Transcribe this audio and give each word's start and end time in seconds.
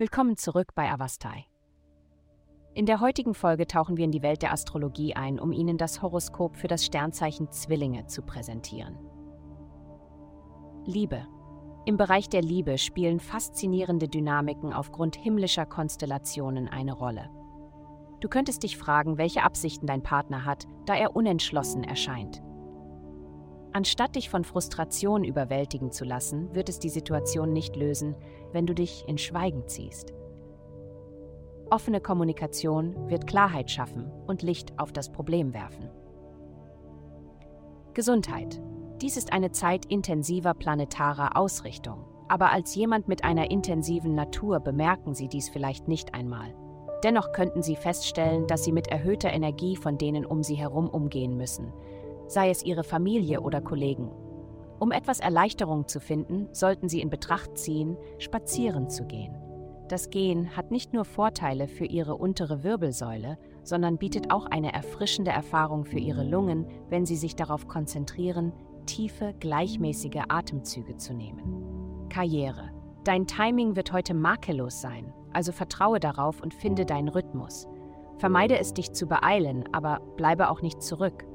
Willkommen 0.00 0.38
zurück 0.38 0.68
bei 0.74 0.90
Avastai. 0.90 1.44
In 2.72 2.86
der 2.86 3.00
heutigen 3.00 3.34
Folge 3.34 3.66
tauchen 3.66 3.98
wir 3.98 4.06
in 4.06 4.10
die 4.10 4.22
Welt 4.22 4.40
der 4.40 4.50
Astrologie 4.50 5.14
ein, 5.14 5.38
um 5.38 5.52
Ihnen 5.52 5.76
das 5.76 6.00
Horoskop 6.00 6.56
für 6.56 6.68
das 6.68 6.86
Sternzeichen 6.86 7.52
Zwillinge 7.52 8.06
zu 8.06 8.22
präsentieren. 8.22 8.96
Liebe. 10.86 11.26
Im 11.84 11.98
Bereich 11.98 12.30
der 12.30 12.40
Liebe 12.40 12.78
spielen 12.78 13.20
faszinierende 13.20 14.08
Dynamiken 14.08 14.72
aufgrund 14.72 15.16
himmlischer 15.16 15.66
Konstellationen 15.66 16.66
eine 16.66 16.94
Rolle. 16.94 17.28
Du 18.20 18.30
könntest 18.30 18.62
dich 18.62 18.78
fragen, 18.78 19.18
welche 19.18 19.42
Absichten 19.42 19.86
dein 19.86 20.02
Partner 20.02 20.46
hat, 20.46 20.64
da 20.86 20.94
er 20.94 21.14
unentschlossen 21.14 21.84
erscheint. 21.84 22.40
Anstatt 23.72 24.16
dich 24.16 24.30
von 24.30 24.42
Frustration 24.42 25.22
überwältigen 25.22 25.92
zu 25.92 26.04
lassen, 26.04 26.52
wird 26.54 26.68
es 26.68 26.80
die 26.80 26.88
Situation 26.88 27.52
nicht 27.52 27.76
lösen, 27.76 28.16
wenn 28.52 28.66
du 28.66 28.74
dich 28.74 29.04
in 29.06 29.16
Schweigen 29.16 29.68
ziehst. 29.68 30.12
Offene 31.70 32.00
Kommunikation 32.00 33.08
wird 33.08 33.28
Klarheit 33.28 33.70
schaffen 33.70 34.10
und 34.26 34.42
Licht 34.42 34.76
auf 34.76 34.92
das 34.92 35.12
Problem 35.12 35.54
werfen. 35.54 35.88
Gesundheit. 37.94 38.60
Dies 39.00 39.16
ist 39.16 39.32
eine 39.32 39.52
Zeit 39.52 39.86
intensiver 39.86 40.52
planetarer 40.52 41.36
Ausrichtung, 41.36 42.04
aber 42.28 42.50
als 42.50 42.74
jemand 42.74 43.06
mit 43.06 43.22
einer 43.22 43.52
intensiven 43.52 44.16
Natur 44.16 44.58
bemerken 44.58 45.14
Sie 45.14 45.28
dies 45.28 45.48
vielleicht 45.48 45.86
nicht 45.86 46.12
einmal. 46.12 46.54
Dennoch 47.04 47.32
könnten 47.32 47.62
Sie 47.62 47.76
feststellen, 47.76 48.46
dass 48.46 48.64
Sie 48.64 48.72
mit 48.72 48.88
erhöhter 48.88 49.32
Energie 49.32 49.76
von 49.76 49.96
denen 49.96 50.26
um 50.26 50.42
Sie 50.42 50.56
herum 50.56 50.88
umgehen 50.88 51.36
müssen, 51.36 51.72
sei 52.30 52.50
es 52.50 52.64
ihre 52.64 52.84
Familie 52.84 53.40
oder 53.40 53.60
Kollegen. 53.60 54.08
Um 54.78 54.92
etwas 54.92 55.20
Erleichterung 55.20 55.88
zu 55.88 56.00
finden, 56.00 56.48
sollten 56.52 56.88
sie 56.88 57.00
in 57.00 57.10
Betracht 57.10 57.58
ziehen, 57.58 57.96
spazieren 58.18 58.88
zu 58.88 59.04
gehen. 59.04 59.34
Das 59.88 60.10
Gehen 60.10 60.56
hat 60.56 60.70
nicht 60.70 60.92
nur 60.92 61.04
Vorteile 61.04 61.66
für 61.66 61.84
ihre 61.84 62.14
untere 62.14 62.62
Wirbelsäule, 62.62 63.36
sondern 63.64 63.98
bietet 63.98 64.30
auch 64.30 64.46
eine 64.46 64.72
erfrischende 64.72 65.32
Erfahrung 65.32 65.84
für 65.84 65.98
ihre 65.98 66.22
Lungen, 66.22 66.66
wenn 66.88 67.04
sie 67.04 67.16
sich 67.16 67.34
darauf 67.34 67.66
konzentrieren, 67.66 68.52
tiefe, 68.86 69.34
gleichmäßige 69.40 70.22
Atemzüge 70.28 70.96
zu 70.96 71.12
nehmen. 71.12 72.06
Karriere. 72.08 72.70
Dein 73.02 73.26
Timing 73.26 73.74
wird 73.74 73.92
heute 73.92 74.14
makellos 74.14 74.80
sein, 74.80 75.12
also 75.32 75.50
vertraue 75.50 75.98
darauf 75.98 76.40
und 76.40 76.54
finde 76.54 76.86
deinen 76.86 77.08
Rhythmus. 77.08 77.66
Vermeide 78.18 78.58
es, 78.58 78.72
dich 78.72 78.92
zu 78.92 79.06
beeilen, 79.06 79.64
aber 79.72 80.00
bleibe 80.16 80.50
auch 80.50 80.62
nicht 80.62 80.82
zurück. 80.82 81.26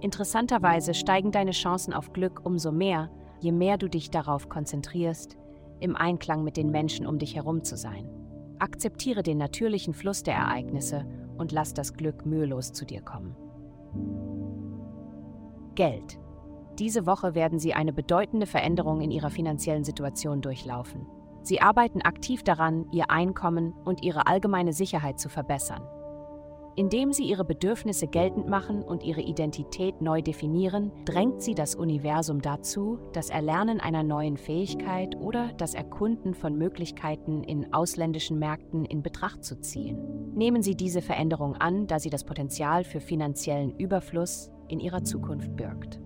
Interessanterweise 0.00 0.94
steigen 0.94 1.32
deine 1.32 1.50
Chancen 1.50 1.92
auf 1.92 2.12
Glück 2.12 2.42
umso 2.44 2.70
mehr, 2.70 3.10
je 3.40 3.52
mehr 3.52 3.78
du 3.78 3.88
dich 3.88 4.10
darauf 4.10 4.48
konzentrierst, 4.48 5.36
im 5.80 5.96
Einklang 5.96 6.44
mit 6.44 6.56
den 6.56 6.70
Menschen 6.70 7.06
um 7.06 7.18
dich 7.18 7.34
herum 7.34 7.64
zu 7.64 7.76
sein. 7.76 8.08
Akzeptiere 8.58 9.22
den 9.22 9.38
natürlichen 9.38 9.94
Fluss 9.94 10.22
der 10.22 10.34
Ereignisse 10.34 11.06
und 11.36 11.52
lass 11.52 11.74
das 11.74 11.94
Glück 11.94 12.26
mühelos 12.26 12.72
zu 12.72 12.84
dir 12.84 13.00
kommen. 13.00 13.36
Geld. 15.74 16.18
Diese 16.78 17.06
Woche 17.06 17.34
werden 17.34 17.58
Sie 17.58 17.74
eine 17.74 17.92
bedeutende 17.92 18.46
Veränderung 18.46 19.00
in 19.00 19.10
Ihrer 19.10 19.30
finanziellen 19.30 19.84
Situation 19.84 20.40
durchlaufen. 20.40 21.06
Sie 21.42 21.60
arbeiten 21.60 22.02
aktiv 22.02 22.42
daran, 22.42 22.86
Ihr 22.92 23.10
Einkommen 23.10 23.72
und 23.84 24.02
Ihre 24.02 24.26
allgemeine 24.26 24.72
Sicherheit 24.72 25.18
zu 25.18 25.28
verbessern. 25.28 25.82
Indem 26.78 27.12
sie 27.12 27.24
ihre 27.24 27.44
Bedürfnisse 27.44 28.06
geltend 28.06 28.46
machen 28.46 28.84
und 28.84 29.02
ihre 29.02 29.20
Identität 29.20 30.00
neu 30.00 30.22
definieren, 30.22 30.92
drängt 31.06 31.42
sie 31.42 31.56
das 31.56 31.74
Universum 31.74 32.40
dazu, 32.40 33.00
das 33.12 33.30
Erlernen 33.30 33.80
einer 33.80 34.04
neuen 34.04 34.36
Fähigkeit 34.36 35.16
oder 35.16 35.52
das 35.54 35.74
Erkunden 35.74 36.34
von 36.34 36.56
Möglichkeiten 36.56 37.42
in 37.42 37.74
ausländischen 37.74 38.38
Märkten 38.38 38.84
in 38.84 39.02
Betracht 39.02 39.42
zu 39.42 39.60
ziehen. 39.60 39.98
Nehmen 40.36 40.62
Sie 40.62 40.76
diese 40.76 41.02
Veränderung 41.02 41.56
an, 41.56 41.88
da 41.88 41.98
sie 41.98 42.10
das 42.10 42.22
Potenzial 42.22 42.84
für 42.84 43.00
finanziellen 43.00 43.76
Überfluss 43.76 44.52
in 44.68 44.78
Ihrer 44.78 45.02
Zukunft 45.02 45.56
birgt. 45.56 45.98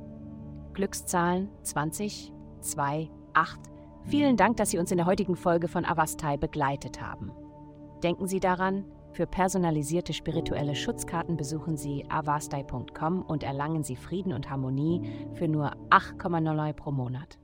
Glückszahlen 0.72 1.50
20, 1.64 2.32
2, 2.60 3.10
8. 3.34 3.60
Vielen 4.04 4.38
Dank, 4.38 4.56
dass 4.56 4.70
Sie 4.70 4.78
uns 4.78 4.90
in 4.90 4.96
der 4.96 5.06
heutigen 5.06 5.36
Folge 5.36 5.68
von 5.68 5.84
Avastai 5.84 6.38
begleitet 6.38 7.02
haben. 7.02 7.30
Denken 8.02 8.26
Sie 8.26 8.40
daran, 8.40 8.86
für 9.12 9.26
personalisierte 9.26 10.12
spirituelle 10.12 10.74
Schutzkarten 10.74 11.36
besuchen 11.36 11.76
Sie 11.76 12.04
avastai.com 12.08 13.22
und 13.22 13.42
erlangen 13.42 13.82
Sie 13.82 13.96
Frieden 13.96 14.32
und 14.32 14.48
Harmonie 14.50 15.02
für 15.34 15.48
nur 15.48 15.72
8,09 15.90 16.72
pro 16.72 16.92
Monat. 16.92 17.38